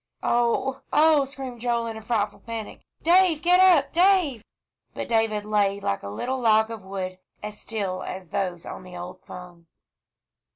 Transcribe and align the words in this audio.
"Oh 0.23 0.81
oh!" 0.91 1.25
screamed 1.25 1.61
Joel, 1.61 1.85
in 1.85 1.95
a 1.95 2.01
frightful 2.01 2.39
panic. 2.39 2.81
"Dave 3.03 3.43
get 3.43 3.59
up, 3.59 3.93
Dave!" 3.93 4.43
But 4.95 5.07
David 5.07 5.45
lay 5.45 5.79
like 5.79 6.01
a 6.01 6.09
little 6.09 6.39
log 6.39 6.71
of 6.71 6.83
wood, 6.83 7.19
as 7.43 7.61
still 7.61 8.01
as 8.01 8.31
those 8.31 8.65
on 8.65 8.81
the 8.81 8.97
old 8.97 9.23
pung. 9.27 9.67